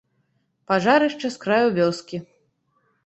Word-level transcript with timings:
Пажарышча 0.71 1.27
з 1.35 1.41
краю 1.43 1.67
вёскі. 1.79 2.17